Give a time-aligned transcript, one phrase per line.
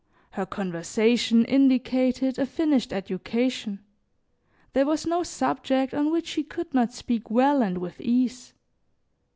[0.31, 3.85] Her conversation indicated a finished education;
[4.73, 8.55] there was no subject on which she could not speak well and with ease.